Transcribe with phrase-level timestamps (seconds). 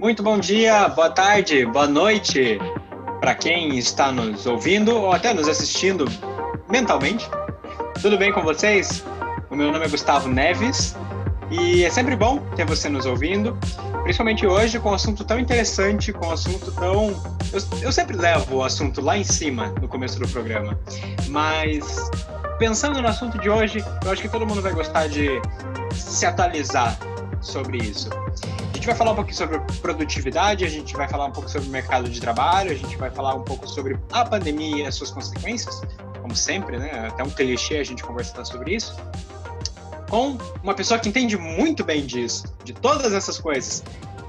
[0.00, 2.58] Muito bom dia, boa tarde, boa noite
[3.20, 6.06] para quem está nos ouvindo ou até nos assistindo
[6.70, 7.28] mentalmente.
[8.00, 9.04] Tudo bem com vocês?
[9.50, 10.96] O meu nome é Gustavo Neves
[11.50, 13.58] e é sempre bom ter você nos ouvindo,
[14.04, 17.08] principalmente hoje com um assunto tão interessante, com um assunto tão.
[17.52, 20.78] Eu, eu sempre levo o assunto lá em cima no começo do programa,
[21.28, 22.08] mas
[22.58, 25.28] pensando no assunto de hoje, eu acho que todo mundo vai gostar de
[25.92, 26.96] se atualizar
[27.40, 28.08] sobre isso
[28.80, 31.70] gente vai falar um pouquinho sobre produtividade, a gente vai falar um pouco sobre o
[31.70, 35.10] mercado de trabalho, a gente vai falar um pouco sobre a pandemia e as suas
[35.10, 35.82] consequências,
[36.22, 37.08] como sempre, né?
[37.08, 38.96] Até um clichê a gente conversar sobre isso.
[40.10, 43.84] Com uma pessoa que entende muito bem disso, de todas essas coisas.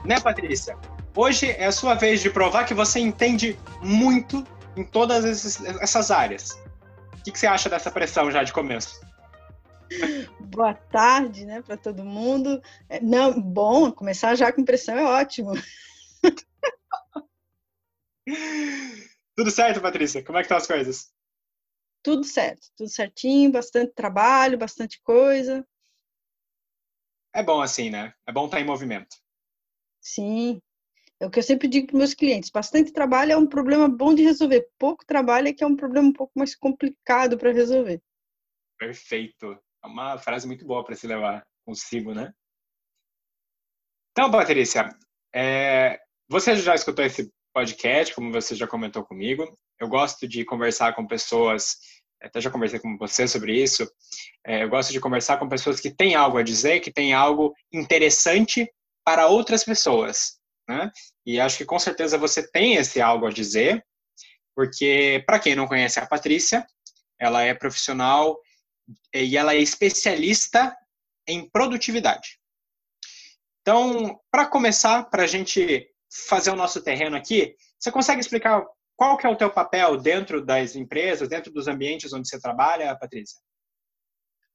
[0.05, 0.77] Né, Patrícia?
[1.15, 4.45] Hoje é a sua vez de provar que você entende muito
[4.77, 5.25] em todas
[5.81, 6.51] essas áreas.
[7.17, 9.01] O que, que você acha dessa pressão já de começo?
[10.39, 12.61] Boa tarde, né, para todo mundo.
[12.87, 15.53] É, não, bom, começar já com pressão é ótimo.
[19.35, 20.23] Tudo certo, Patrícia?
[20.23, 21.11] Como é que estão as coisas?
[22.03, 25.65] Tudo certo, tudo certinho, bastante trabalho, bastante coisa.
[27.33, 28.13] É bom assim, né?
[28.27, 29.15] É bom estar em movimento.
[30.01, 30.61] Sim.
[31.19, 34.13] É o que eu sempre digo para meus clientes: bastante trabalho é um problema bom
[34.13, 38.01] de resolver, pouco trabalho é que é um problema um pouco mais complicado para resolver.
[38.77, 39.57] Perfeito.
[39.83, 42.33] É uma frase muito boa para se levar consigo, né?
[44.11, 44.89] Então, Patrícia,
[45.33, 49.57] é, você já escutou esse podcast, como você já comentou comigo.
[49.79, 51.77] Eu gosto de conversar com pessoas,
[52.21, 53.89] até já conversei com você sobre isso.
[54.45, 57.53] É, eu gosto de conversar com pessoas que têm algo a dizer, que têm algo
[57.71, 58.71] interessante
[59.03, 60.39] para outras pessoas.
[60.67, 60.91] Né?
[61.25, 63.83] E acho que com certeza você tem esse algo a dizer,
[64.55, 66.65] porque, para quem não conhece a Patrícia,
[67.19, 68.37] ela é profissional
[69.13, 70.75] e ela é especialista
[71.27, 72.39] em produtividade.
[73.61, 75.87] Então, para começar, para a gente
[76.27, 78.65] fazer o nosso terreno aqui, você consegue explicar
[79.01, 82.95] qual que é o teu papel dentro das empresas, dentro dos ambientes onde você trabalha,
[82.95, 83.41] Patrícia?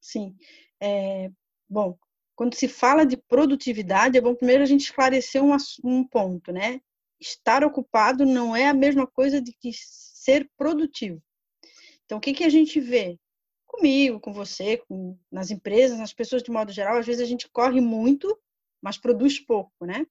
[0.01, 0.37] Sim.
[0.81, 1.29] É,
[1.69, 1.99] bom,
[2.37, 5.51] quando se fala de produtividade, é bom primeiro a gente esclarecer um,
[5.83, 6.81] um ponto, né?
[7.21, 11.21] Estar ocupado não é a mesma coisa de que ser produtivo.
[12.05, 13.19] Então, o que, que a gente vê?
[13.67, 17.49] comigo, com você, com, nas empresas, nas pessoas de modo geral, às vezes a gente
[17.51, 18.39] corre muito,
[18.83, 20.07] mas produz pouco, né?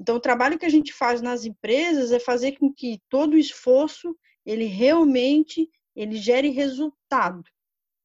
[0.00, 3.38] Então, o trabalho que a gente faz nas empresas é fazer com que todo o
[3.38, 7.42] esforço, ele realmente, ele gere resultado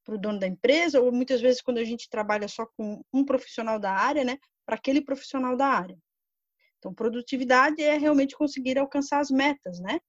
[0.03, 3.23] para o dono da empresa, ou muitas vezes quando a gente trabalha só com um
[3.23, 4.37] profissional da área, né?
[4.65, 5.97] Para aquele profissional da área.
[6.77, 9.99] Então, produtividade é realmente conseguir alcançar as metas, né?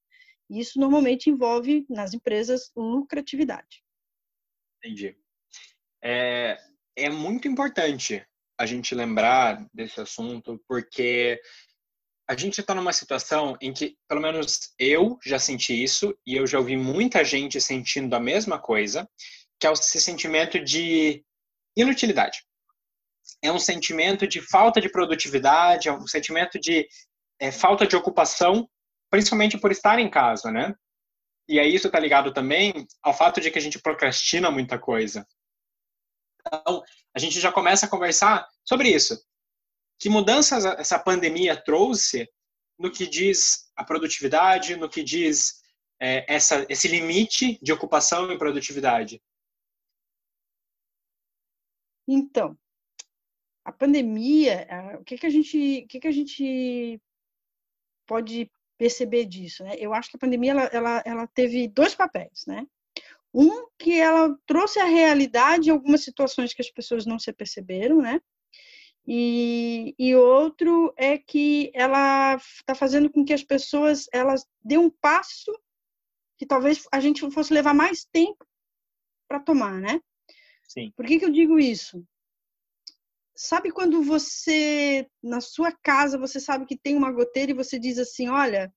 [0.48, 3.82] E isso normalmente envolve, nas empresas, lucratividade.
[4.78, 5.16] Entendi.
[6.02, 6.58] É,
[6.96, 8.26] é muito importante
[8.62, 11.40] a gente lembrar desse assunto, porque
[12.30, 16.46] a gente está numa situação em que, pelo menos eu já senti isso, e eu
[16.46, 19.08] já ouvi muita gente sentindo a mesma coisa,
[19.58, 21.24] que é esse sentimento de
[21.76, 22.44] inutilidade.
[23.42, 26.86] É um sentimento de falta de produtividade, é um sentimento de
[27.40, 28.70] é, falta de ocupação,
[29.10, 30.72] principalmente por estar em casa, né?
[31.48, 35.26] E aí isso está ligado também ao fato de que a gente procrastina muita coisa.
[36.46, 36.82] Então,
[37.14, 39.22] a gente já começa a conversar sobre isso.
[39.98, 42.28] Que mudanças essa pandemia trouxe
[42.78, 45.62] no que diz a produtividade, no que diz
[46.00, 49.22] é, essa, esse limite de ocupação e produtividade?
[52.08, 52.58] Então,
[53.64, 54.66] a pandemia,
[54.98, 57.00] o que, que a gente, o que, que a gente
[58.06, 59.76] pode perceber disso, né?
[59.78, 62.66] Eu acho que a pandemia ela, ela, ela teve dois papéis, né?
[63.32, 68.20] Um que ela trouxe à realidade algumas situações que as pessoas não se perceberam, né?
[69.06, 74.90] E, e outro é que ela está fazendo com que as pessoas elas dêem um
[74.90, 75.52] passo
[76.38, 78.46] que talvez a gente fosse levar mais tempo
[79.28, 80.00] para tomar, né?
[80.68, 80.92] Sim.
[80.96, 82.04] Por que, que eu digo isso?
[83.34, 87.98] Sabe quando você, na sua casa, você sabe que tem uma goteira e você diz
[87.98, 88.72] assim, olha,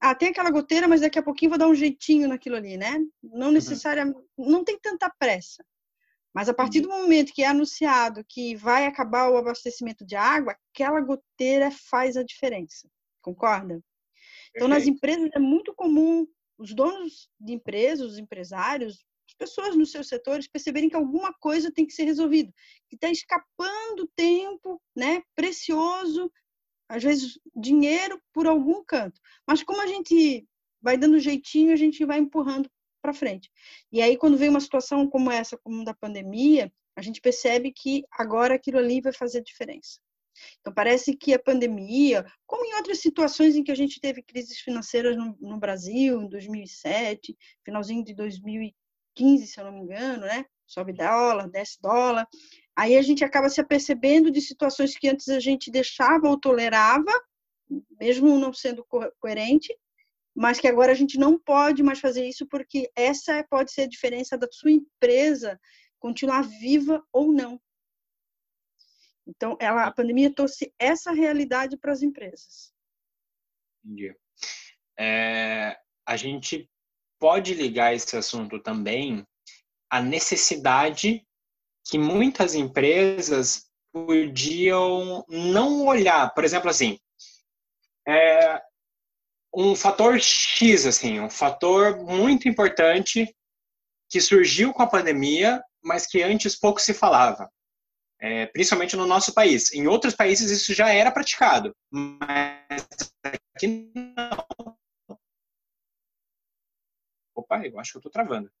[0.00, 2.98] ah, tem aquela goteira, mas daqui a pouquinho vou dar um jeitinho naquilo ali, né?
[3.22, 4.50] Não necessariamente, uhum.
[4.50, 5.64] não tem tanta pressa.
[6.34, 6.88] Mas a partir uhum.
[6.88, 12.16] do momento que é anunciado que vai acabar o abastecimento de água, aquela goteira faz
[12.16, 12.88] a diferença.
[13.20, 13.80] Concorda?
[14.54, 16.26] Então, nas empresas é muito comum
[16.58, 21.72] os donos de empresas, os empresários, as pessoas nos seus setores perceberem que alguma coisa
[21.72, 22.52] tem que ser resolvida,
[22.88, 26.30] que está escapando tempo, né, precioso,
[26.88, 29.20] às vezes dinheiro por algum canto.
[29.46, 30.46] Mas como a gente
[30.82, 32.68] vai dando jeitinho, a gente vai empurrando
[33.00, 33.50] para frente.
[33.90, 38.04] E aí quando vem uma situação como essa, como da pandemia, a gente percebe que
[38.12, 39.98] agora aquilo ali vai fazer diferença.
[40.60, 44.58] Então, parece que a pandemia, como em outras situações em que a gente teve crises
[44.60, 50.44] financeiras no, no Brasil, em 2007, finalzinho de 2015, se eu não me engano, né?
[50.66, 52.26] Sobe dólar, desce dólar.
[52.76, 57.12] Aí a gente acaba se apercebendo de situações que antes a gente deixava ou tolerava,
[58.00, 59.76] mesmo não sendo co coerente,
[60.40, 63.86] mas que agora a gente não pode mais fazer isso porque essa pode ser a
[63.86, 65.60] diferença da sua empresa
[65.98, 67.60] continuar viva ou não.
[69.26, 72.72] Então, ela, a pandemia trouxe essa realidade para as empresas.
[73.84, 74.16] Entendi.
[74.98, 76.70] É, a gente
[77.18, 79.22] pode ligar esse assunto também
[79.90, 81.22] à necessidade
[81.86, 86.98] que muitas empresas podiam não olhar, por exemplo, assim,
[88.08, 88.69] é,
[89.54, 93.34] um fator X, assim, um fator muito importante
[94.08, 97.50] que surgiu com a pandemia, mas que antes pouco se falava
[98.20, 99.72] é, principalmente no nosso país.
[99.72, 103.14] Em outros países isso já era praticado, mas
[103.56, 104.76] aqui não.
[107.34, 108.52] Opa, eu acho que eu estou travando.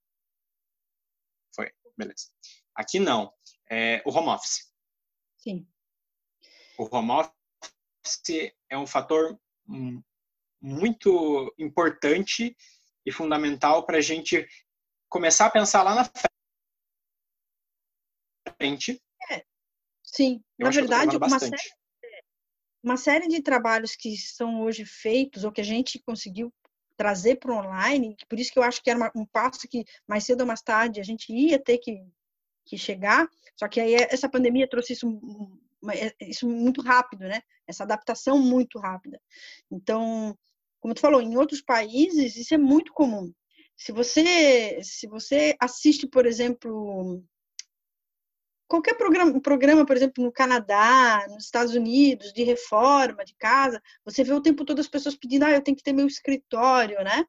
[1.54, 2.30] Foi, beleza.
[2.74, 3.32] Aqui não.
[3.70, 4.72] É, o home office.
[5.36, 5.68] Sim.
[6.78, 9.38] O home office é um fator
[10.60, 12.56] muito importante
[13.04, 14.46] e fundamental para a gente
[15.08, 16.10] começar a pensar lá na
[18.56, 19.00] frente
[20.12, 21.56] Sim, eu na verdade, uma série,
[22.82, 26.52] uma série de trabalhos que são hoje feitos ou que a gente conseguiu
[26.96, 29.84] trazer para o online, por isso que eu acho que era uma, um passo que
[30.06, 32.04] mais cedo ou mais tarde a gente ia ter que,
[32.66, 35.06] que chegar, só que aí essa pandemia trouxe isso,
[35.92, 37.40] é, isso muito rápido, né?
[37.66, 39.20] Essa adaptação muito rápida.
[39.70, 40.36] Então,
[40.80, 43.32] como tu falou, em outros países isso é muito comum.
[43.76, 47.22] Se você, se você assiste, por exemplo,
[48.68, 54.22] qualquer programa, programa, por exemplo, no Canadá, nos Estados Unidos, de reforma de casa, você
[54.22, 57.24] vê o tempo todo as pessoas pedindo, ah, eu tenho que ter meu escritório, né?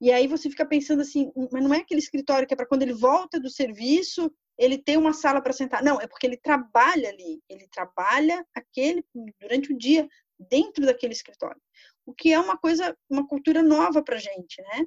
[0.00, 2.66] E aí você fica pensando assim, hum, mas não é aquele escritório que é para
[2.66, 5.82] quando ele volta do serviço, ele tem uma sala para sentar.
[5.82, 9.04] Não, é porque ele trabalha ali, ele trabalha aquele
[9.40, 10.06] durante o dia
[10.38, 11.60] dentro daquele escritório.
[12.06, 14.86] O que é uma coisa, uma cultura nova para gente, né?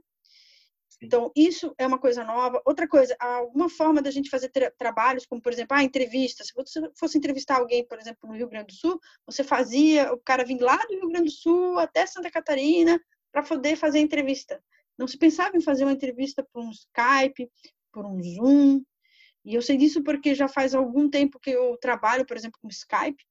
[1.01, 2.61] Então, isso é uma coisa nova.
[2.65, 6.43] Outra coisa, alguma forma da gente fazer tra trabalhos, como, por exemplo, a ah, entrevista.
[6.43, 10.19] Se você fosse entrevistar alguém, por exemplo, no Rio Grande do Sul, você fazia o
[10.19, 12.99] cara vir lá do Rio Grande do Sul até Santa Catarina
[13.31, 14.61] para poder fazer a entrevista.
[14.97, 17.47] Não se pensava em fazer uma entrevista por um Skype,
[17.93, 18.81] por um Zoom.
[19.45, 22.67] E eu sei disso porque já faz algum tempo que eu trabalho, por exemplo, com
[22.69, 23.23] Skype.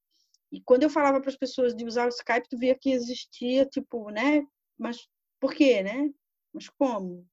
[0.57, 3.67] E quando eu falava para as pessoas de usar o Skype, tu via que existia,
[3.67, 4.43] tipo, né?
[4.79, 5.07] Mas
[5.39, 6.11] por quê, né?
[6.51, 7.27] Mas como?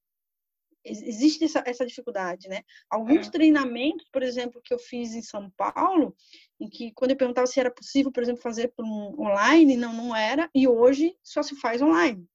[0.86, 2.60] existe essa, essa dificuldade, né?
[2.90, 3.30] Alguns é.
[3.30, 6.14] treinamentos, por exemplo, que eu fiz em São Paulo,
[6.60, 9.94] em que quando eu perguntava se era possível, por exemplo, fazer por um online, não,
[9.94, 12.28] não era, e hoje só se faz online.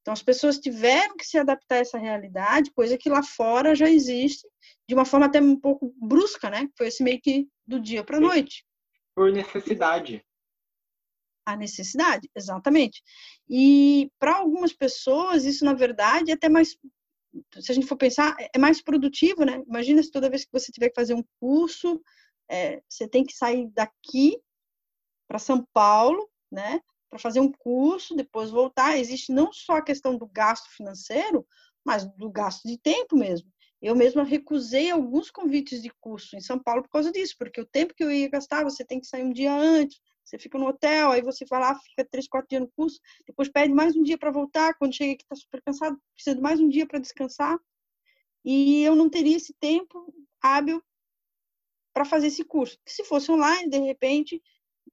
[0.00, 3.90] Então, as pessoas tiveram que se adaptar a essa realidade, coisa que lá fora já
[3.90, 4.48] existe,
[4.88, 6.66] de uma forma até um pouco brusca, né?
[6.78, 8.64] Foi esse meio que do dia para a noite.
[9.14, 10.24] Por necessidade.
[11.44, 13.02] A necessidade, exatamente.
[13.48, 16.76] E para algumas pessoas, isso, na verdade, é até mais
[17.58, 19.62] se a gente for pensar, é mais produtivo, né?
[19.66, 22.00] Imagina se toda vez que você tiver que fazer um curso,
[22.48, 24.38] é, você tem que sair daqui
[25.26, 26.80] para São Paulo, né?
[27.08, 28.98] Para fazer um curso, depois voltar.
[28.98, 31.46] Existe não só a questão do gasto financeiro,
[31.84, 33.50] mas do gasto de tempo mesmo.
[33.82, 37.66] Eu mesma recusei alguns convites de curso em São Paulo por causa disso, porque o
[37.66, 40.68] tempo que eu ia gastar, você tem que sair um dia antes, você fica no
[40.68, 44.02] hotel, aí você vai lá, fica três, quatro dias no curso, depois pede mais um
[44.04, 47.00] dia para voltar, quando chega aqui está super cansado, precisa de mais um dia para
[47.00, 47.58] descansar.
[48.44, 50.80] E eu não teria esse tempo hábil
[51.92, 52.78] para fazer esse curso.
[52.86, 54.40] Se fosse online, de repente,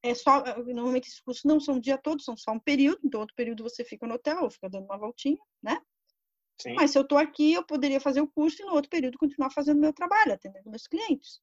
[0.01, 3.21] é só normalmente esses cursos não são o dia todo, são só um período, então
[3.21, 5.79] outro período você fica no hotel ou fica dando uma voltinha, né?
[6.61, 6.73] Sim.
[6.73, 9.49] Mas se eu estou aqui, eu poderia fazer o curso e no outro período continuar
[9.49, 11.41] fazendo meu trabalho, atendendo meus clientes.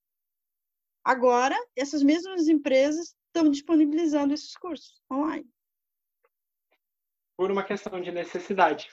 [1.05, 5.49] Agora, essas mesmas empresas estão disponibilizando esses cursos online.
[7.37, 8.91] Por uma questão de necessidade.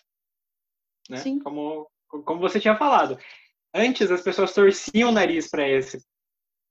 [1.10, 1.18] Né?
[1.18, 1.40] Sim.
[1.40, 3.18] Como, como você tinha falado.
[3.74, 6.04] Antes as pessoas torciam o nariz para esse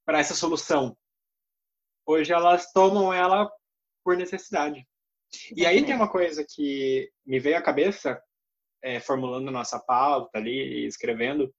[0.05, 0.97] para essa solução.
[2.07, 3.51] Hoje elas tomam ela
[4.05, 4.87] por necessidade.
[5.57, 8.21] E aí tem uma coisa que me veio à cabeça,
[8.83, 11.53] é, formulando nossa pauta ali, escrevendo,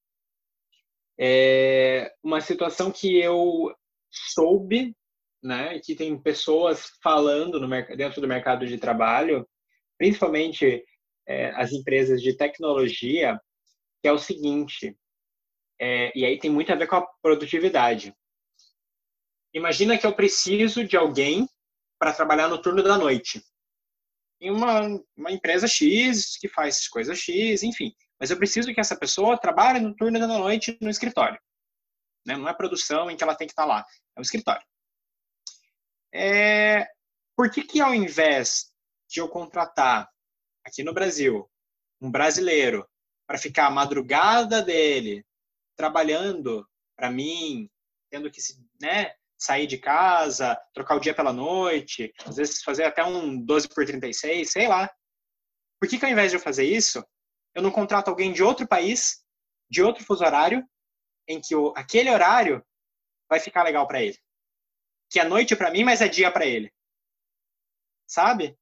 [1.18, 3.74] É uma situação que eu
[4.12, 4.96] soube,
[5.42, 9.48] né, que tem pessoas falando no, dentro do mercado de trabalho,
[9.98, 10.84] principalmente
[11.27, 13.39] é, as empresas de tecnologia,
[14.01, 14.98] que é o seguinte,
[15.80, 18.13] é, e aí tem muito a ver com a produtividade.
[19.53, 21.48] Imagina que eu preciso de alguém
[22.00, 23.42] para trabalhar no turno da noite.
[24.42, 24.82] Em uma,
[25.16, 27.94] uma empresa X que faz coisa X, enfim.
[28.20, 31.40] Mas eu preciso que essa pessoa trabalhe no turno da noite no escritório.
[32.25, 32.38] Né?
[32.38, 33.86] Não é produção em que ela tem que estar lá,
[34.16, 34.66] é um escritório.
[36.13, 36.88] É,
[37.36, 38.72] por que, que ao invés
[39.10, 40.10] de eu contratar
[40.63, 41.50] aqui no Brasil
[42.02, 42.88] um brasileiro
[43.28, 45.25] para ficar a madrugada dele
[45.75, 47.70] trabalhando para mim,
[48.10, 48.40] tendo que
[48.82, 53.70] né, sair de casa, trocar o dia pela noite, às vezes fazer até um 12
[53.70, 54.90] por 36, sei lá.
[55.80, 57.06] Por que, que ao invés de eu fazer isso,
[57.54, 59.24] eu não contrato alguém de outro país,
[59.70, 60.64] de outro fuso horário,
[61.28, 62.66] em que o, aquele horário
[63.30, 64.18] vai ficar legal para ele?
[65.10, 66.72] Que é noite para mim, mas é dia para ele.
[68.08, 68.58] Sabe?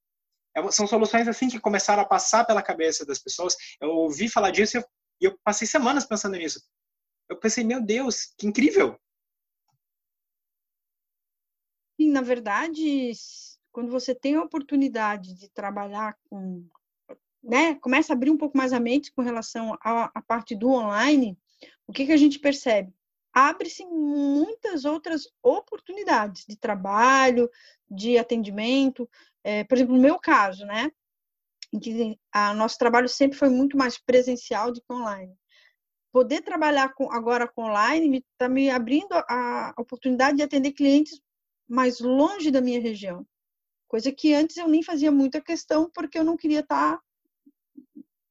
[0.55, 3.55] É, são soluções assim que começaram a passar pela cabeça das pessoas.
[3.79, 4.85] Eu ouvi falar disso e eu,
[5.21, 6.59] eu passei semanas pensando nisso
[7.31, 8.99] eu pensei, meu Deus, que incrível!
[12.09, 13.11] Na verdade,
[13.71, 16.65] quando você tem a oportunidade de trabalhar com,
[17.43, 21.37] né, começa a abrir um pouco mais a mente com relação à, parte do online,
[21.87, 22.93] o que, que a gente percebe?
[23.33, 27.49] Abre-se muitas outras oportunidades de trabalho,
[27.89, 29.09] de atendimento.
[29.43, 30.91] É, por exemplo, no meu caso, né,
[31.73, 35.33] em que a nosso trabalho sempre foi muito mais presencial do que online
[36.11, 41.19] poder trabalhar com, agora com online está me abrindo a oportunidade de atender clientes
[41.71, 43.25] mais longe da minha região.
[43.87, 47.03] Coisa que antes eu nem fazia muita questão, porque eu não queria estar tá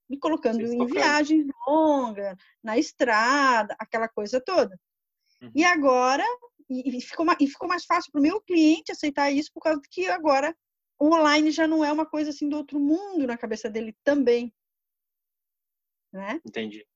[0.08, 4.78] me colocando em viagens longas, na estrada, aquela coisa toda.
[5.40, 5.52] Uhum.
[5.54, 6.24] E agora,
[6.68, 10.06] e, ficou, e ficou mais fácil para o meu cliente aceitar isso, por causa que
[10.06, 10.54] agora
[10.98, 14.52] o online já não é uma coisa assim do outro mundo na cabeça dele também.
[16.12, 16.40] Né?
[16.44, 16.86] Entendi.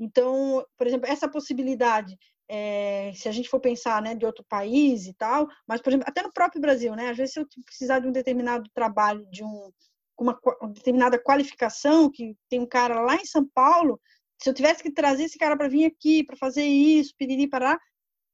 [0.00, 2.16] Então, por exemplo, essa possibilidade,
[2.48, 6.06] é, se a gente for pensar né, de outro país e tal, mas, por exemplo,
[6.08, 9.42] até no próprio Brasil, né, às vezes se eu precisar de um determinado trabalho, de
[9.42, 9.70] um,
[10.18, 14.00] uma, uma determinada qualificação, que tem um cara lá em São Paulo,
[14.42, 17.78] se eu tivesse que trazer esse cara para vir aqui, para fazer isso, piriri, parar,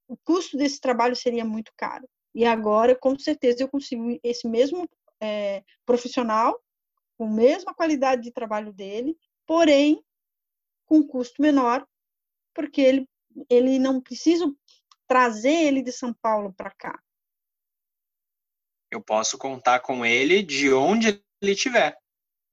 [0.08, 2.08] o custo desse trabalho seria muito caro.
[2.34, 4.88] E agora, com certeza, eu consigo esse mesmo
[5.20, 6.58] é, profissional,
[7.16, 10.02] com a mesma qualidade de trabalho dele, porém,
[10.86, 11.86] com um custo menor,
[12.54, 13.08] porque ele,
[13.48, 14.44] ele não precisa
[15.06, 17.00] trazer ele de São Paulo para cá.
[18.90, 21.96] Eu posso contar com ele de onde ele estiver.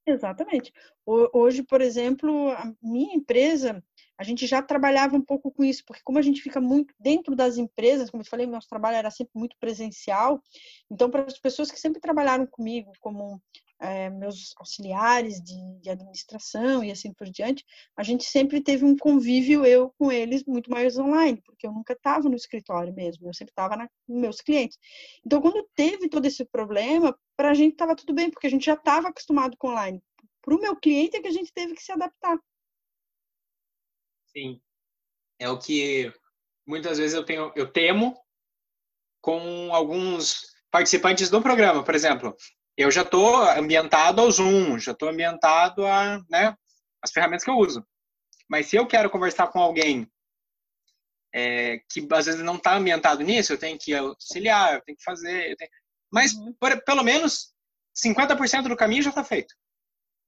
[0.05, 0.71] Exatamente.
[1.05, 3.83] Hoje, por exemplo, a minha empresa,
[4.17, 7.35] a gente já trabalhava um pouco com isso, porque como a gente fica muito dentro
[7.35, 10.41] das empresas, como eu falei, nosso trabalho era sempre muito presencial,
[10.89, 13.41] então para as pessoas que sempre trabalharam comigo, como
[13.79, 17.63] é, meus auxiliares de, de, administração e assim por diante,
[17.95, 21.93] a gente sempre teve um convívio, eu com eles, muito mais online, porque eu nunca
[21.93, 24.77] estava no escritório mesmo, eu sempre estava com meus clientes.
[25.25, 28.65] Então, quando teve todo esse problema, para a gente estava tudo bem, porque a gente
[28.65, 30.01] já estava acostumado com online.
[30.41, 32.37] Para o meu cliente é que a gente teve que se adaptar.
[34.27, 34.61] Sim.
[35.39, 36.11] É o que
[36.65, 38.17] muitas vezes eu tenho, eu temo
[39.21, 42.35] com alguns participantes do programa, por exemplo.
[42.77, 46.55] Eu já estou ambientado ao Zoom, já estou ambientado a, né,
[47.01, 47.85] as ferramentas que eu uso.
[48.47, 50.07] Mas se eu quero conversar com alguém
[51.33, 55.03] é, que às vezes não está ambientado nisso, eu tenho que auxiliar, eu tenho que
[55.03, 55.71] fazer, tenho...
[56.11, 56.53] mas uhum.
[56.59, 57.53] por, pelo menos
[57.97, 59.53] 50% do caminho já está feito,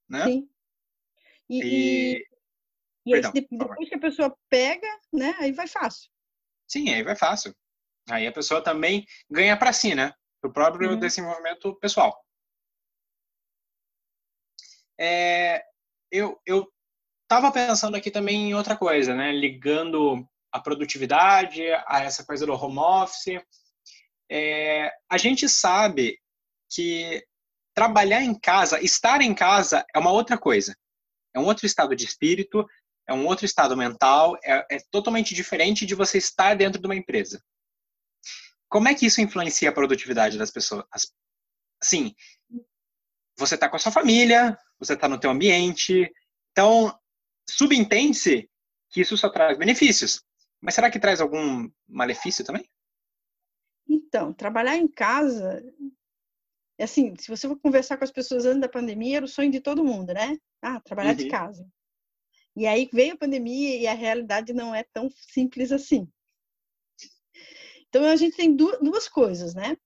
[0.09, 0.25] né?
[0.25, 0.49] Sim.
[1.49, 2.25] E, e,
[3.05, 6.09] e Perdão, aí, depois que a pessoa pega, né, aí vai fácil.
[6.67, 7.55] Sim, aí vai fácil.
[8.09, 10.13] Aí a pessoa também ganha para si, né?
[10.43, 10.99] O próprio uhum.
[10.99, 12.23] desenvolvimento pessoal.
[14.99, 15.63] É,
[16.11, 16.39] eu
[17.23, 19.31] estava pensando aqui também em outra coisa, né?
[19.31, 23.41] Ligando a produtividade a essa coisa do home office.
[24.29, 26.19] É, a gente sabe
[26.71, 27.23] que
[27.73, 30.75] trabalhar em casa, estar em casa é uma outra coisa.
[31.33, 32.67] É um outro estado de espírito,
[33.07, 36.95] é um outro estado mental, é, é totalmente diferente de você estar dentro de uma
[36.95, 37.41] empresa.
[38.67, 40.85] Como é que isso influencia a produtividade das pessoas?
[41.81, 42.13] Sim,
[43.39, 46.11] você está com a sua família, você está no teu ambiente,
[46.51, 46.93] então
[47.49, 48.49] subentende-se
[48.89, 50.23] que isso só traz benefícios.
[50.61, 52.69] Mas será que traz algum malefício também?
[53.87, 55.63] Então, trabalhar em casa,
[56.77, 59.51] é assim, se você for conversar com as pessoas antes da pandemia, era o sonho
[59.51, 60.37] de todo mundo, né?
[60.61, 61.15] Ah, trabalhar uhum.
[61.15, 61.67] de casa.
[62.55, 66.07] E aí veio a pandemia e a realidade não é tão simples assim.
[67.87, 69.77] Então a gente tem duas coisas, né?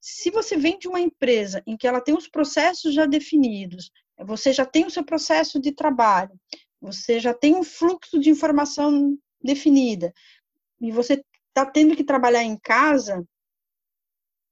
[0.00, 4.52] Se você vem de uma empresa em que ela tem os processos já definidos, você
[4.52, 6.32] já tem o seu processo de trabalho,
[6.80, 10.12] você já tem um fluxo de informação definida,
[10.80, 13.22] e você está tendo que trabalhar em casa,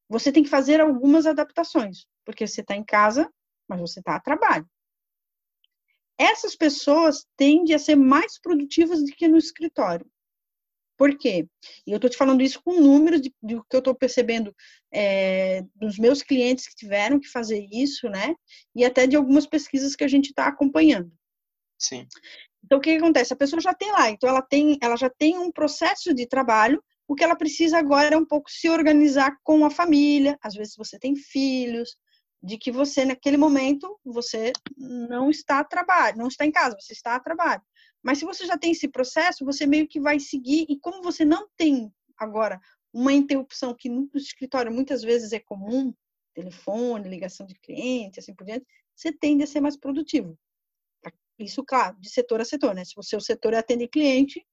[0.08, 3.30] você tem que fazer algumas adaptações, porque você está em casa,
[3.66, 4.68] mas você está a trabalho.
[6.18, 10.10] Essas pessoas tendem a ser mais produtivas do que no escritório.
[10.98, 11.46] Por quê?
[11.86, 14.54] E eu estou te falando isso com números de, de que eu estou percebendo
[14.92, 18.34] é, dos meus clientes que tiveram que fazer isso, né?
[18.74, 21.12] E até de algumas pesquisas que a gente está acompanhando.
[21.78, 22.04] Sim.
[22.64, 23.32] Então, o que, que acontece?
[23.32, 26.82] A pessoa já tem lá, então ela, tem, ela já tem um processo de trabalho,
[27.06, 30.74] o que ela precisa agora é um pouco se organizar com a família, às vezes
[30.76, 31.96] você tem filhos,
[32.42, 36.92] de que você, naquele momento, você não está a trabalho, não está em casa, você
[36.92, 37.62] está a trabalho.
[38.02, 41.24] Mas se você já tem esse processo, você meio que vai seguir, e como você
[41.24, 42.60] não tem agora
[42.92, 45.92] uma interrupção que no escritório muitas vezes é comum,
[46.34, 50.38] telefone, ligação de cliente, assim por diante, você tende a ser mais produtivo.
[51.38, 52.84] Isso, claro, de setor a setor, né?
[52.84, 54.44] Se o seu setor é atender cliente,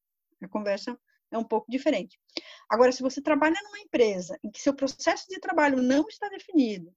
[0.42, 0.98] a conversa
[1.32, 2.20] é um pouco diferente.
[2.70, 6.94] Agora, se você trabalha numa empresa em que seu processo de trabalho não está definido,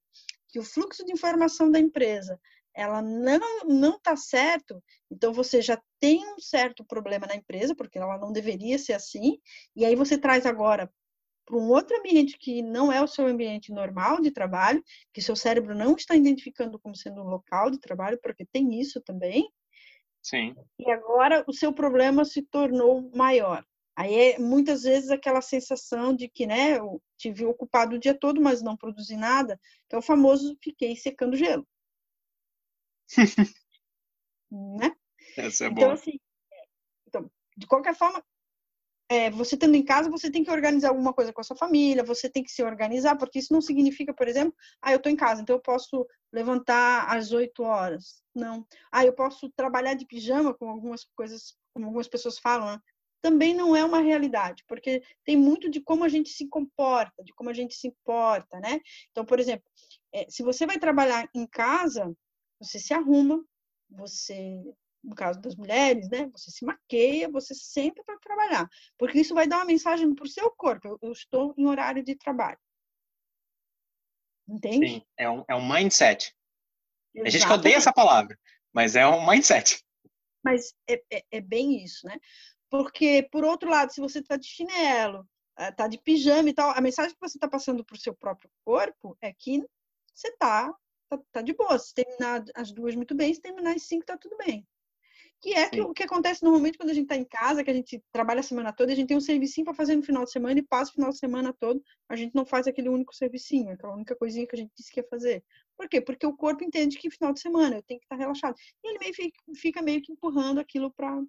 [0.49, 2.38] que o fluxo de informação da empresa
[2.78, 7.99] ela não não está certo, então você já tem um certo problema na empresa, porque
[7.99, 9.40] ela não deveria ser assim,
[9.75, 10.88] e aí você traz agora
[11.44, 15.35] para um outro ambiente que não é o seu ambiente normal de trabalho, que seu
[15.35, 19.50] cérebro não está identificando como sendo um local de trabalho, porque tem isso também.
[20.23, 20.54] Sim.
[20.78, 23.64] E agora o seu problema se tornou maior.
[23.97, 28.40] Aí é muitas vezes aquela sensação de que, né, eu tive ocupado o dia todo,
[28.40, 29.58] mas não produzi nada,
[29.88, 31.67] que é o famoso fiquei secando gelo.
[34.50, 34.94] né?
[35.36, 35.94] Essa é então, boa.
[35.94, 36.18] assim,
[37.06, 38.23] então, de qualquer forma,
[39.10, 42.04] é, você estando em casa, você tem que organizar alguma coisa com a sua família,
[42.04, 45.16] você tem que se organizar, porque isso não significa, por exemplo, ah, eu estou em
[45.16, 48.23] casa, então eu posso levantar às 8 horas.
[48.34, 48.66] Não.
[48.92, 52.80] Ah, eu posso trabalhar de pijama, como algumas coisas, como algumas pessoas falam, né?
[53.21, 57.32] também não é uma realidade, porque tem muito de como a gente se comporta, de
[57.34, 58.80] como a gente se importa, né?
[59.10, 59.64] Então, por exemplo,
[60.14, 62.14] é, se você vai trabalhar em casa,
[62.60, 63.44] você se arruma,
[63.88, 64.62] você,
[65.02, 66.28] no caso das mulheres, né?
[66.32, 68.68] Você se maqueia, você sempre para trabalhar,
[68.99, 70.88] porque isso vai dar uma mensagem para o seu corpo.
[70.88, 72.58] Eu, eu, estou em horário de trabalho.
[74.49, 74.88] Entende?
[74.88, 76.34] Sim, é um, é um mindset.
[77.25, 78.38] A gente que odeia essa palavra,
[78.73, 79.82] mas é um mindset.
[80.44, 82.18] Mas é, é, é bem isso, né?
[82.71, 86.80] Porque, por outro lado, se você está de chinelo, está de pijama e tal, a
[86.80, 89.62] mensagem que você está passando para o seu próprio corpo é que
[90.14, 90.73] você está
[91.08, 91.78] tá, tá, de boa.
[91.78, 94.66] Se terminar as duas muito bem, se terminar as cinco, está tudo bem.
[95.40, 97.75] Que é que, o que acontece normalmente quando a gente está em casa, que a
[97.75, 100.32] gente trabalha a semana toda, a gente tem um servicinho para fazer no final de
[100.32, 103.73] semana e passa o final de semana todo, a gente não faz aquele único servicinho,
[103.73, 105.44] aquela única coisinha que a gente disse que ia fazer.
[105.76, 106.00] Por quê?
[106.00, 108.56] Porque o corpo entende que final de semana eu tenho que estar relaxado.
[108.82, 111.23] E ele meio fica, fica meio que empurrando aquilo para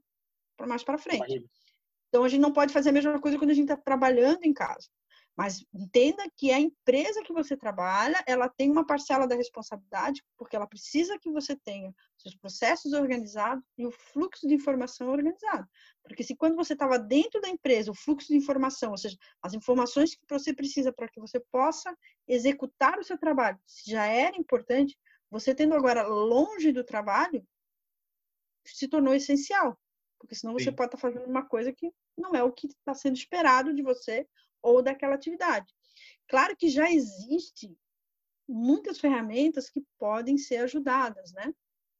[0.59, 1.45] para mais para frente.
[2.09, 4.53] Então, a gente não pode fazer a mesma coisa quando a gente está trabalhando em
[4.53, 4.89] casa.
[5.39, 10.53] Mas entenda que a empresa que você trabalha, ela tem uma parcela da responsabilidade, porque
[10.53, 15.65] ela precisa que você tenha seus processos organizados e o fluxo de informação organizado.
[16.03, 19.53] Porque se quando você estava dentro da empresa, o fluxo de informação, ou seja, as
[19.53, 21.97] informações que você precisa para que você possa
[22.27, 24.99] executar o seu trabalho, se já era importante,
[25.31, 27.47] você tendo agora longe do trabalho,
[28.65, 29.79] se tornou essencial.
[30.19, 30.75] Porque senão você Sim.
[30.75, 33.81] pode estar tá fazendo uma coisa que não é o que está sendo esperado de
[33.81, 34.27] você
[34.61, 35.73] ou daquela atividade.
[36.27, 37.75] Claro que já existe
[38.47, 41.53] muitas ferramentas que podem ser ajudadas, né?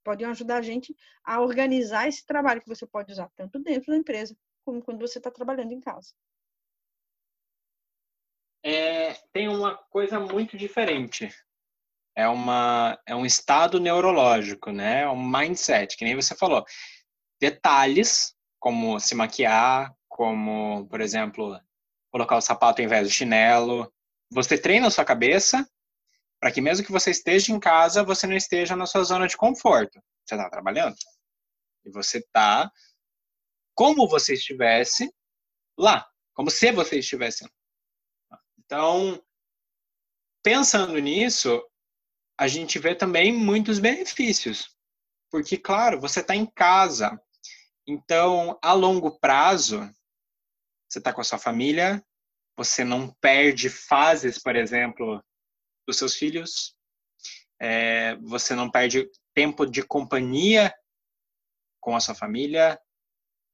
[0.04, 3.98] Podem ajudar a gente a organizar esse trabalho que você pode usar tanto dentro da
[3.98, 6.14] empresa como quando você está trabalhando em casa.
[8.64, 11.30] É, tem uma coisa muito diferente.
[12.16, 15.04] É, uma, é um estado neurológico, né?
[15.04, 16.66] É um mindset, que nem você falou
[17.40, 21.58] detalhes, como se maquiar, como, por exemplo,
[22.12, 23.92] colocar o sapato ao invés do chinelo.
[24.32, 25.68] Você treina a sua cabeça
[26.40, 29.36] para que mesmo que você esteja em casa, você não esteja na sua zona de
[29.36, 30.02] conforto.
[30.26, 30.96] Você está trabalhando.
[31.86, 32.72] E você está
[33.76, 35.10] como você estivesse
[35.78, 38.40] lá, como se você estivesse lá.
[38.58, 39.24] Então,
[40.44, 41.64] pensando nisso,
[42.38, 44.76] a gente vê também muitos benefícios.
[45.32, 47.22] Porque, claro, você está em casa,
[47.88, 49.90] então, a longo prazo,
[50.90, 52.04] você está com a sua família,
[52.58, 55.24] você não perde fases, por exemplo,
[55.88, 56.76] dos seus filhos,
[57.62, 60.74] é, você não perde tempo de companhia
[61.80, 62.80] com a sua família,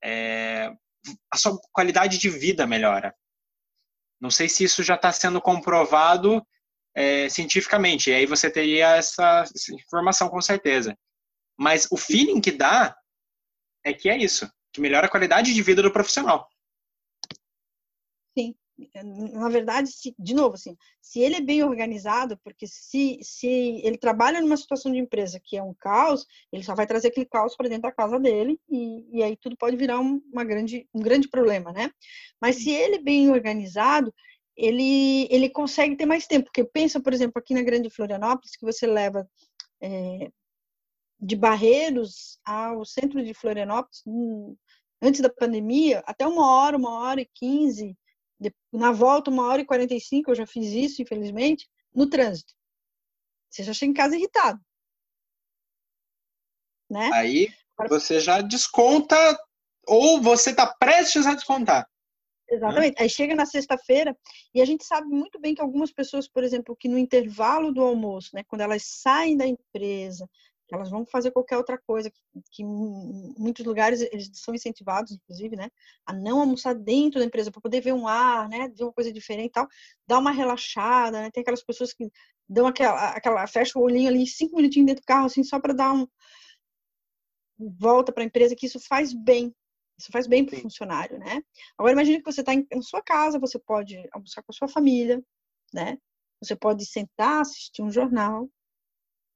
[0.03, 0.71] é,
[1.31, 3.15] a sua qualidade de vida melhora.
[4.19, 6.45] Não sei se isso já está sendo comprovado
[6.95, 10.97] é, cientificamente, e aí você teria essa, essa informação com certeza.
[11.57, 12.95] Mas o feeling que dá
[13.83, 16.49] é que é isso, que melhora a qualidade de vida do profissional.
[18.37, 18.55] Sim
[19.33, 24.41] na verdade, de novo, assim, se ele é bem organizado, porque se, se ele trabalha
[24.41, 27.69] numa situação de empresa que é um caos, ele só vai trazer aquele caos para
[27.69, 31.29] dentro da casa dele e, e aí tudo pode virar um, uma grande, um grande
[31.29, 31.89] problema, né?
[32.41, 34.13] Mas se ele é bem organizado,
[34.57, 38.65] ele, ele consegue ter mais tempo, porque pensa, por exemplo, aqui na Grande Florianópolis, que
[38.65, 39.27] você leva
[39.81, 40.29] é,
[41.19, 44.55] de Barreiros ao centro de Florianópolis, hum,
[45.01, 47.97] antes da pandemia, até uma hora, uma hora e quinze,
[48.71, 52.53] na volta, uma hora e 45, eu já fiz isso, infelizmente, no trânsito.
[53.49, 54.59] Você já chega em casa irritado.
[56.89, 57.09] Né?
[57.13, 57.53] Aí
[57.89, 59.15] você já desconta,
[59.87, 61.89] ou você está prestes a descontar.
[62.47, 62.95] Exatamente.
[62.95, 63.03] Né?
[63.03, 64.15] Aí chega na sexta-feira
[64.53, 67.81] e a gente sabe muito bem que algumas pessoas, por exemplo, que no intervalo do
[67.81, 70.29] almoço, né, quando elas saem da empresa,
[70.73, 72.19] elas vão fazer qualquer outra coisa, que,
[72.51, 75.69] que em muitos lugares eles são incentivados, inclusive, né,
[76.05, 79.11] a não almoçar dentro da empresa para poder ver um ar, né, ver uma coisa
[79.11, 79.67] diferente e tal,
[80.07, 82.09] dar uma relaxada, né, tem aquelas pessoas que
[82.49, 85.73] dão aquela, aquela fecha o olhinho ali cinco minutinhos dentro do carro, assim, só para
[85.73, 86.07] dar um
[87.57, 89.53] volta para a empresa, que isso faz bem,
[89.97, 91.41] isso faz bem para o funcionário, né?
[91.77, 94.67] Agora imagine que você está em, em sua casa, você pode almoçar com a sua
[94.67, 95.23] família,
[95.73, 95.97] né?
[96.41, 98.49] Você pode sentar, assistir um jornal,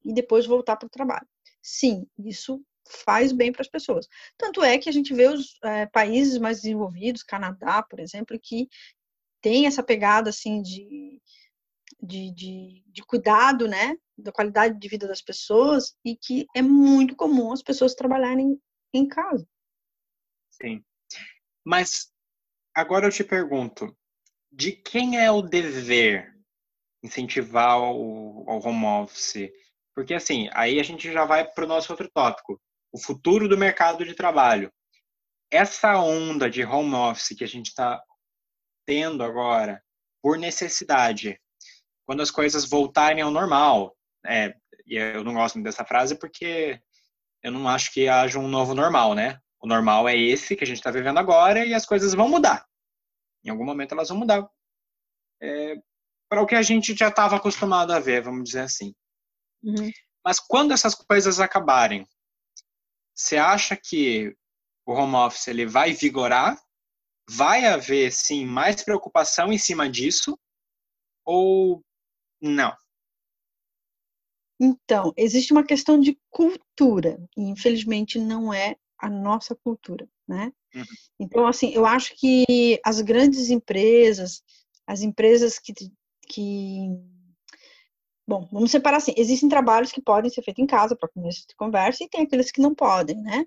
[0.04, 1.28] e depois voltar para o trabalho.
[1.62, 4.08] Sim, isso faz bem para as pessoas.
[4.38, 8.68] Tanto é que a gente vê os é, países mais desenvolvidos, Canadá, por exemplo, que
[9.42, 11.22] tem essa pegada assim de,
[12.02, 17.16] de, de, de, cuidado, né, da qualidade de vida das pessoas e que é muito
[17.16, 18.60] comum as pessoas trabalharem
[18.94, 19.48] em casa.
[20.50, 20.84] Sim.
[21.64, 22.12] Mas
[22.74, 23.96] agora eu te pergunto,
[24.52, 26.36] de quem é o dever
[27.04, 29.52] incentivar o, o home office?
[30.00, 32.58] Porque, assim, aí a gente já vai para o nosso outro tópico,
[32.90, 34.72] o futuro do mercado de trabalho.
[35.52, 38.02] Essa onda de home office que a gente está
[38.88, 39.84] tendo agora,
[40.24, 41.38] por necessidade,
[42.06, 43.94] quando as coisas voltarem ao normal,
[44.26, 44.56] é,
[44.88, 46.82] eu não gosto muito dessa frase porque
[47.44, 49.38] eu não acho que haja um novo normal, né?
[49.62, 52.66] O normal é esse que a gente está vivendo agora e as coisas vão mudar.
[53.44, 54.50] Em algum momento elas vão mudar.
[55.44, 55.76] É,
[56.30, 58.96] para o que a gente já estava acostumado a ver, vamos dizer assim.
[59.64, 59.92] Uhum.
[60.24, 62.06] Mas quando essas coisas acabarem,
[63.14, 64.36] você acha que
[64.86, 66.60] o home office ele vai vigorar?
[67.30, 70.38] Vai haver, sim, mais preocupação em cima disso?
[71.26, 71.84] Ou
[72.42, 72.76] não?
[74.60, 80.52] Então, existe uma questão de cultura, e infelizmente não é a nossa cultura, né?
[80.76, 80.84] Uhum.
[81.20, 84.44] Então, assim, eu acho que as grandes empresas,
[84.86, 85.74] as empresas que,
[86.28, 86.90] que
[88.30, 89.12] Bom, vamos separar assim.
[89.18, 92.52] Existem trabalhos que podem ser feitos em casa para começo de conversa e tem aqueles
[92.52, 93.44] que não podem, né?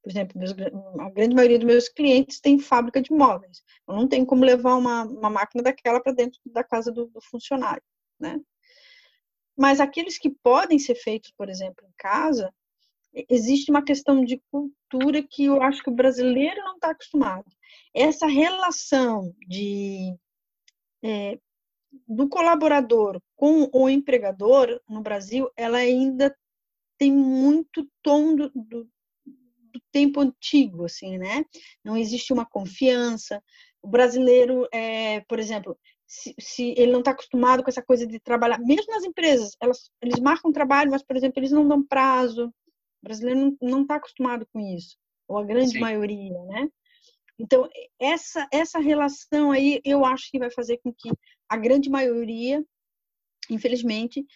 [0.00, 3.60] Por exemplo, meus, a grande maioria dos meus clientes tem fábrica de móveis.
[3.88, 7.20] Eu não tenho como levar uma, uma máquina daquela para dentro da casa do, do
[7.20, 7.82] funcionário,
[8.20, 8.40] né?
[9.56, 12.54] Mas aqueles que podem ser feitos, por exemplo, em casa,
[13.28, 17.50] existe uma questão de cultura que eu acho que o brasileiro não está acostumado.
[17.92, 20.14] Essa relação de
[21.02, 21.36] é,
[22.06, 26.34] do colaborador com o empregador no Brasil, ela ainda
[26.98, 31.44] tem muito tom do, do, do, tempo antigo, assim, né?
[31.84, 33.42] Não existe uma confiança.
[33.80, 38.18] O brasileiro, é, por exemplo, se, se ele não está acostumado com essa coisa de
[38.18, 42.46] trabalhar, mesmo nas empresas, elas, eles marcam trabalho, mas, por exemplo, eles não dão prazo.
[42.46, 44.96] O brasileiro não está acostumado com isso,
[45.28, 45.80] ou a grande Sim.
[45.80, 46.68] maioria, né?
[47.38, 51.10] Então, essa, essa relação aí, eu acho que vai fazer com que
[51.48, 52.64] a grande maioria,
[53.48, 54.26] infelizmente,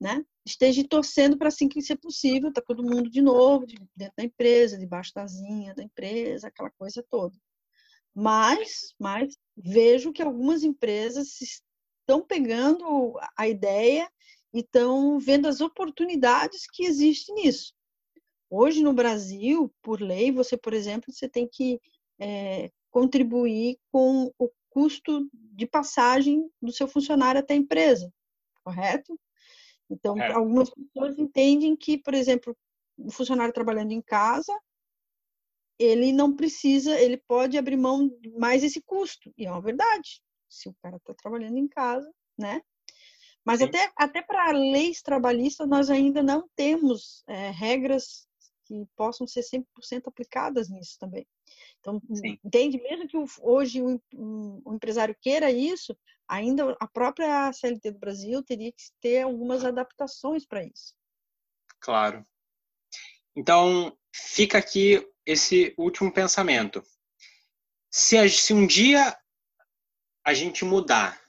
[0.00, 3.66] né, esteja torcendo para assim que ser possível, tá todo mundo de novo
[3.96, 7.36] dentro da empresa, debaixo da asinha da empresa, aquela coisa toda.
[8.12, 14.08] Mas, mas vejo que algumas empresas estão pegando a ideia
[14.52, 17.72] e estão vendo as oportunidades que existem nisso.
[18.48, 21.80] Hoje no Brasil, por lei, você, por exemplo, você tem que
[22.18, 28.12] é, contribuir com o custo de passagem do seu funcionário até a empresa,
[28.64, 29.18] correto?
[29.90, 30.32] Então, é.
[30.32, 32.56] algumas pessoas entendem que, por exemplo,
[32.96, 34.52] o funcionário trabalhando em casa,
[35.78, 39.32] ele não precisa, ele pode abrir mão mais esse custo.
[39.36, 40.22] E é uma verdade.
[40.48, 42.62] Se o cara está trabalhando em casa, né?
[43.44, 43.66] Mas Sim.
[43.66, 49.42] até, até para leis trabalhistas, nós ainda não temos é, regras que que possam ser
[49.42, 51.26] 100% aplicadas nisso também.
[51.84, 52.38] Então, Sim.
[52.42, 52.80] entende?
[52.80, 55.94] Mesmo que hoje o, o, empresário queira isso,
[56.26, 60.94] ainda a própria CLT do Brasil teria que ter algumas adaptações para isso.
[61.78, 62.24] Claro.
[63.36, 66.82] Então, fica aqui esse último pensamento.
[67.92, 69.14] Se, se um dia
[70.24, 71.20] a gente mudar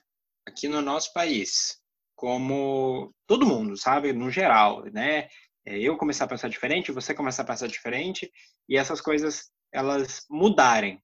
[0.46, 1.78] aqui no nosso país,
[2.14, 5.28] como todo mundo, sabe, no geral, né?
[5.66, 8.32] É, eu começar a pensar diferente, você começar a pensar diferente,
[8.66, 11.02] e essas coisas elas mudarem.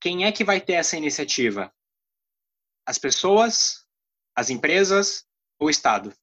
[0.00, 1.72] Quem é que vai ter essa iniciativa?
[2.86, 3.86] As pessoas,
[4.34, 5.26] as empresas
[5.58, 6.14] ou o Estado?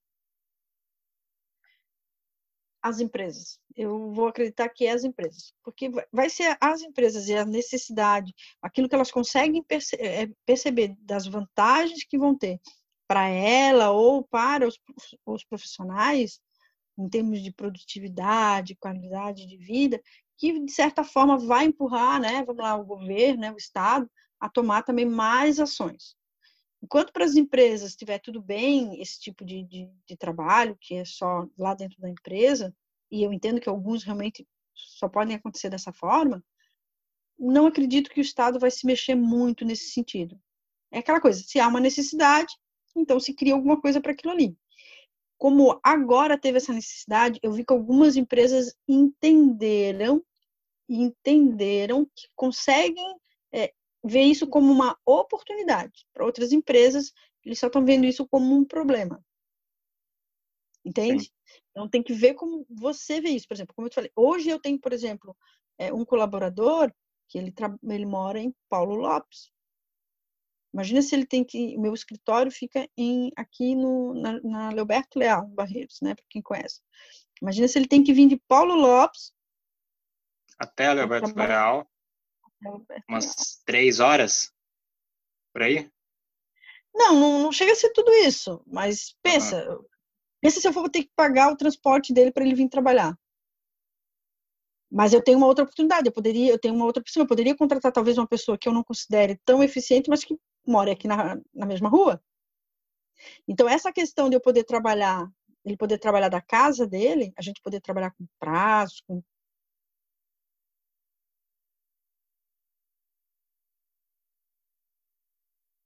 [2.82, 3.60] As empresas.
[3.76, 8.34] Eu vou acreditar que é as empresas, porque vai ser as empresas e a necessidade,
[8.62, 12.60] aquilo que elas conseguem perce é, perceber das vantagens que vão ter
[13.08, 14.80] para ela ou para os,
[15.26, 16.40] os profissionais,
[16.98, 20.02] em termos de produtividade, qualidade de vida,
[20.38, 24.50] que de certa forma vai empurrar, né, vamos lá, o governo, né, o Estado, a
[24.50, 26.16] tomar também mais ações.
[26.84, 31.06] Enquanto para as empresas estiver tudo bem, esse tipo de, de, de, trabalho, que é
[31.06, 32.76] só lá dentro da empresa,
[33.10, 36.44] e eu entendo que alguns realmente só podem acontecer dessa forma,
[37.40, 40.40] não acredito que o Estado vai se mexer muito nesse sentido.
[40.92, 42.54] É aquela coisa, se há uma necessidade,
[42.96, 44.58] então se cria alguma coisa para aquilo ali
[45.38, 50.24] como agora teve essa necessidade, eu vi que algumas empresas entenderam
[50.88, 53.18] entenderam que conseguem
[53.52, 56.06] é, ver isso como uma oportunidade.
[56.14, 57.12] Para outras empresas,
[57.44, 59.24] eles só estão vendo isso como um problema.
[60.84, 61.26] Entende?
[61.26, 61.32] Sim.
[61.72, 63.48] Então tem que ver como você vê isso.
[63.48, 65.36] Por exemplo, como eu te falei, hoje eu tenho, por exemplo,
[65.78, 66.94] é, um colaborador
[67.28, 69.52] que ele, ele mora em Paulo Lopes.
[70.76, 71.78] Imagina se ele tem que.
[71.78, 76.14] Meu escritório fica em, aqui no, na, na Leoberto Leal, Barreiros, né?
[76.14, 76.82] Para quem conhece.
[77.42, 79.32] Imagina se ele tem que vir de Paulo Lopes.
[80.60, 81.90] Até Leoberto Leal.
[83.08, 84.52] Umas três horas?
[85.54, 85.90] Por aí?
[86.94, 88.62] Não, não, não, chega a ser tudo isso.
[88.68, 89.70] Mas pensa.
[89.70, 89.86] Uhum.
[90.42, 93.18] Pensa se eu for ter que pagar o transporte dele para ele vir trabalhar.
[94.92, 97.56] Mas eu tenho uma outra oportunidade, eu poderia, eu tenho uma outra opção, eu poderia
[97.56, 101.40] contratar talvez uma pessoa que eu não considere tão eficiente, mas que mora aqui na,
[101.54, 102.22] na mesma rua.
[103.48, 105.28] Então, essa questão de eu poder trabalhar,
[105.64, 109.24] ele poder trabalhar da casa dele, a gente poder trabalhar com prazo, com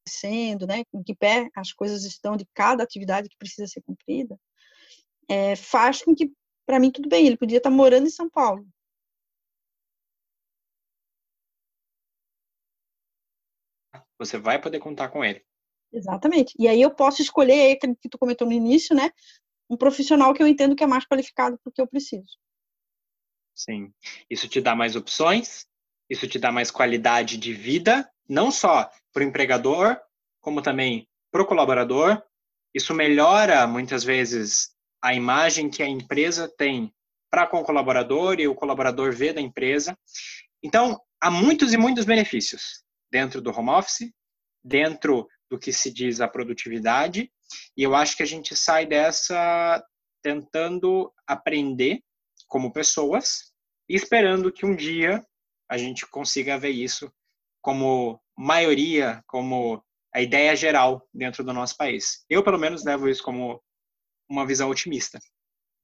[0.07, 4.37] sendo, né, em que pé as coisas estão de cada atividade que precisa ser cumprida,
[5.29, 6.31] é, faz com que,
[6.65, 8.67] para mim, tudo bem, ele podia estar morando em São Paulo,
[14.19, 15.41] Você vai poder contar com ele.
[15.91, 16.53] Exatamente.
[16.59, 19.11] E aí eu posso escolher, aí, que tu comentou no início, né?
[19.69, 22.37] Um profissional que eu entendo que é mais qualificado para o que eu preciso.
[23.55, 23.91] Sim.
[24.29, 25.65] Isso te dá mais opções,
[26.09, 29.99] isso te dá mais qualidade de vida, não só para o empregador,
[30.41, 32.21] como também para o colaborador.
[32.73, 36.93] Isso melhora, muitas vezes, a imagem que a empresa tem
[37.31, 39.97] para com o colaborador e o colaborador vê da empresa.
[40.61, 44.11] Então, há muitos e muitos benefícios dentro do home office,
[44.63, 47.31] dentro do que se diz a produtividade,
[47.75, 49.83] e eu acho que a gente sai dessa
[50.21, 52.01] tentando aprender
[52.47, 53.53] como pessoas
[53.87, 55.25] e esperando que um dia
[55.69, 57.11] a gente consiga ver isso
[57.61, 62.25] como maioria, como a ideia geral dentro do nosso país.
[62.29, 63.61] Eu, pelo menos, levo isso como
[64.29, 65.19] uma visão otimista.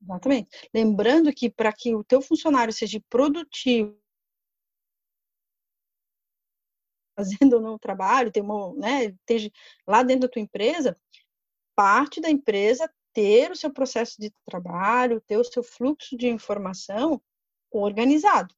[0.02, 0.50] Exatamente.
[0.74, 3.98] Lembrando que para que o teu funcionário seja produtivo
[7.16, 9.50] fazendo no trabalho, tem uma, né, esteja
[9.88, 10.98] lá dentro da tua empresa,
[11.76, 17.22] parte da empresa ter o seu processo de trabalho, ter o seu fluxo de informação
[17.72, 18.54] organizado,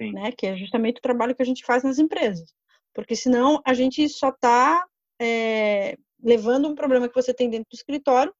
[0.00, 0.12] Sim.
[0.12, 2.54] né, que é justamente o trabalho que a gente faz nas empresas,
[2.92, 4.86] porque senão a gente só está
[5.20, 8.34] é, levando um problema que você tem dentro do escritório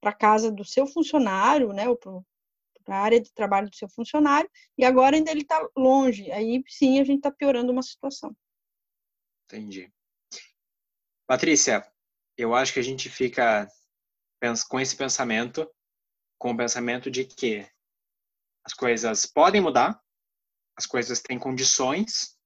[0.00, 1.96] para casa do seu funcionário, né, ou
[2.86, 6.30] para a área de trabalho do seu funcionário, e agora ainda ele está longe.
[6.30, 8.34] Aí sim a gente está piorando uma situação.
[9.44, 9.92] Entendi.
[11.26, 11.84] Patrícia,
[12.38, 13.68] eu acho que a gente fica
[14.68, 15.68] com esse pensamento,
[16.38, 17.68] com o pensamento de que
[18.64, 20.00] as coisas podem mudar,
[20.76, 22.38] as coisas têm condições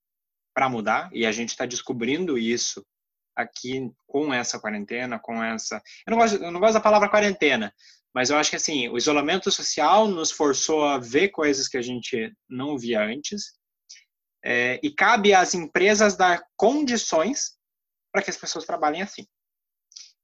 [0.54, 2.84] para mudar, e a gente está descobrindo isso
[3.40, 5.82] aqui com essa quarentena, com essa.
[6.06, 7.72] Eu não, gosto, eu não gosto da palavra quarentena,
[8.14, 11.82] mas eu acho que assim, o isolamento social nos forçou a ver coisas que a
[11.82, 13.58] gente não via antes.
[14.42, 17.58] É, e cabe às empresas dar condições
[18.12, 19.26] para que as pessoas trabalhem assim.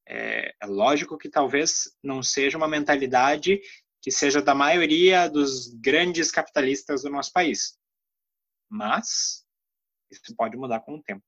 [0.08, 3.60] É, é, lógico que talvez não seja uma mentalidade
[4.00, 7.76] que seja da maioria dos grandes capitalistas do nosso país.
[8.70, 9.44] Mas
[10.10, 11.24] isso pode mudar com o tempo.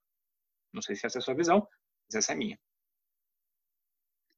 [0.73, 1.67] Não sei se essa é a sua visão,
[2.07, 2.59] mas essa é minha.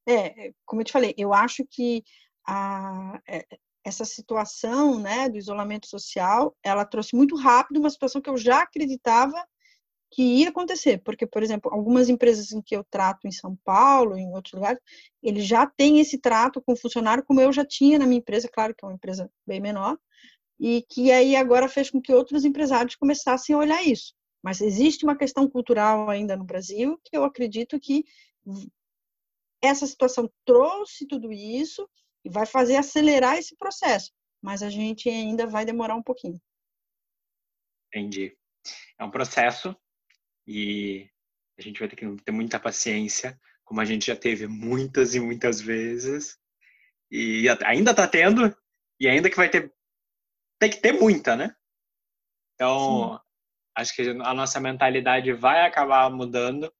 [0.09, 2.03] É, como eu te falei, eu acho que
[2.47, 3.47] a, é,
[3.85, 8.63] essa situação né, do isolamento social, ela trouxe muito rápido uma situação que eu já
[8.63, 9.45] acreditava
[10.13, 14.17] que ia acontecer, porque, por exemplo, algumas empresas em que eu trato em São Paulo,
[14.19, 14.81] em outros lugares,
[15.23, 18.75] eles já têm esse trato com funcionário, como eu já tinha na minha empresa, claro
[18.75, 19.97] que é uma empresa bem menor,
[20.59, 24.13] e que aí agora fez com que outros empresários começassem a olhar isso.
[24.43, 28.05] Mas existe uma questão cultural ainda no Brasil que eu acredito que
[29.63, 31.89] essa situação trouxe tudo isso
[32.25, 36.41] e vai fazer acelerar esse processo, mas a gente ainda vai demorar um pouquinho.
[37.89, 38.37] Entendi.
[38.99, 39.77] É um processo
[40.47, 41.11] e
[41.59, 45.21] a gente vai ter que ter muita paciência, como a gente já teve muitas e
[45.21, 46.39] muitas vezes,
[47.11, 48.57] e ainda está tendo,
[48.99, 49.73] e ainda que vai ter,
[50.59, 51.55] tem que ter muita, né?
[52.55, 53.30] Então, Sim.
[53.81, 56.73] Acho que a nossa mentalidade vai acabar mudando,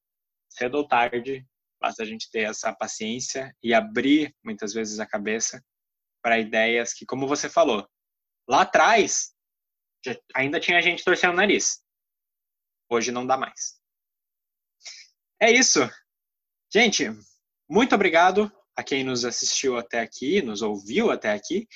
[0.51, 1.47] cedo ou tarde,
[1.81, 5.65] basta a gente ter essa paciência e abrir muitas vezes a cabeça
[6.23, 7.89] para ideias que, como você falou,
[8.49, 9.35] lá atrás
[10.35, 11.83] ainda tinha gente torcendo o nariz.
[12.91, 13.81] Hoje não dá mais.
[15.41, 15.81] É isso.
[16.73, 17.11] Gente,
[17.69, 21.67] muito obrigado a quem nos assistiu até aqui, nos ouviu até aqui.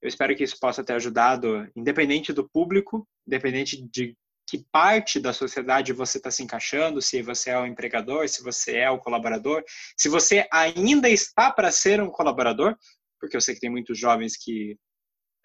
[0.00, 4.16] Eu espero que isso possa ter ajudado, independente do público, independente de
[4.48, 8.78] que parte da sociedade você está se encaixando, se você é o empregador, se você
[8.78, 9.62] é o colaborador,
[9.94, 12.74] se você ainda está para ser um colaborador,
[13.20, 14.76] porque eu sei que tem muitos jovens que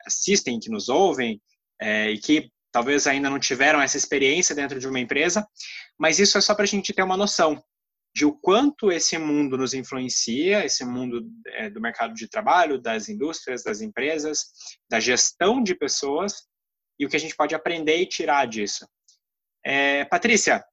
[0.06, 1.42] assistem, que nos ouvem,
[1.82, 5.46] é, e que talvez ainda não tiveram essa experiência dentro de uma empresa,
[6.00, 7.62] mas isso é só para a gente ter uma noção
[8.16, 13.10] de o quanto esse mundo nos influencia, esse mundo é, do mercado de trabalho, das
[13.10, 14.46] indústrias, das empresas,
[14.90, 16.48] da gestão de pessoas
[17.04, 18.88] e o que a gente pode aprender e tirar disso.
[19.64, 20.64] É, Patrícia,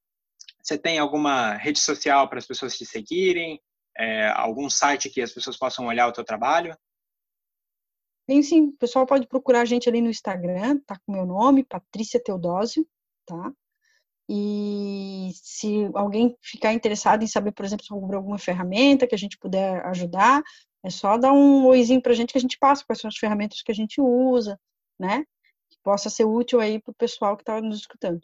[0.63, 3.61] você tem alguma rede social para as pessoas te seguirem?
[3.99, 6.77] É, algum site que as pessoas possam olhar o teu trabalho?
[8.29, 11.65] Tem sim, o pessoal pode procurar a gente ali no Instagram, tá com meu nome,
[11.65, 12.87] Patrícia Teodósio,
[13.27, 13.53] tá?
[14.29, 19.37] E se alguém ficar interessado em saber, por exemplo, sobre alguma ferramenta que a gente
[19.37, 20.41] puder ajudar,
[20.85, 23.17] é só dar um oizinho para a gente que a gente passa quais são as
[23.17, 24.57] ferramentas que a gente usa,
[24.97, 25.25] né?
[25.83, 28.21] Possa ser útil aí para o pessoal que está nos escutando.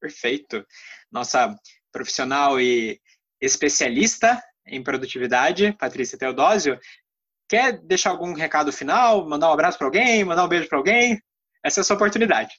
[0.00, 0.66] Perfeito.
[1.10, 1.54] Nossa
[1.92, 3.00] profissional e
[3.40, 6.78] especialista em produtividade, Patrícia Teodósio,
[7.50, 9.28] Quer deixar algum recado final?
[9.28, 10.24] Mandar um abraço para alguém?
[10.24, 11.20] Mandar um beijo para alguém?
[11.64, 12.54] Essa é a sua oportunidade.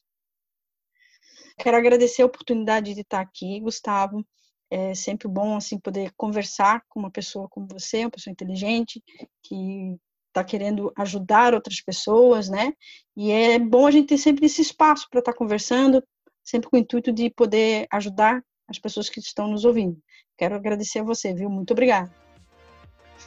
[1.58, 4.21] Quero agradecer a oportunidade de estar aqui, Gustavo.
[4.69, 9.01] É sempre bom assim poder conversar com uma pessoa como você, uma pessoa inteligente
[9.41, 9.97] que
[10.32, 12.74] está querendo ajudar outras pessoas, né?
[13.15, 16.04] E é bom a gente ter sempre esse espaço para estar tá conversando,
[16.44, 19.98] sempre com o intuito de poder ajudar as pessoas que estão nos ouvindo.
[20.38, 21.50] Quero agradecer a você, viu?
[21.50, 22.12] Muito obrigada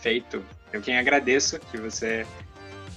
[0.04, 0.44] feito.
[0.70, 2.26] Eu quem agradeço que você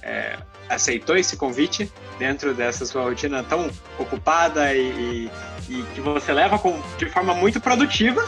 [0.02, 0.36] é,
[0.68, 5.30] aceitou esse convite dentro dessa sua rotina tão ocupada e, e,
[5.70, 8.22] e, que você leva com, de forma muito produtiva,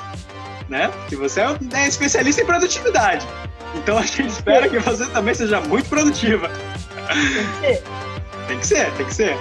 [0.67, 0.91] né?
[1.11, 3.27] Que você é especialista em produtividade.
[3.75, 6.51] Então a gente espera que você também seja muito produtiva.
[8.47, 8.91] Tem que ser.
[8.93, 9.37] Tem que ser.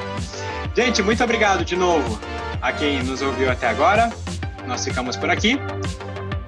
[0.76, 2.20] Gente, muito obrigado de novo
[2.62, 4.10] a quem nos ouviu até agora.
[4.68, 5.60] Nós ficamos por aqui.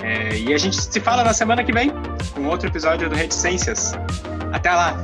[0.04, 1.92] É, e a gente se fala na semana que vem
[2.34, 3.94] com outro episódio do Reticências.
[4.52, 5.00] Até lá.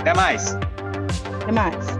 [0.00, 0.56] Até mais.
[1.42, 1.97] Até mais.